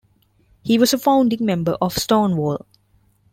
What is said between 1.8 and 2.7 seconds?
Stonewall.